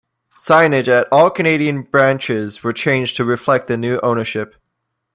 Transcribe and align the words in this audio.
Signage 0.39 0.87
at 0.87 1.07
all 1.11 1.29
Canadian 1.29 1.83
branches 1.83 2.63
were 2.63 2.73
changed 2.73 3.15
to 3.17 3.23
reflect 3.23 3.67
the 3.67 3.77
new 3.77 3.99
ownership. 4.01 4.55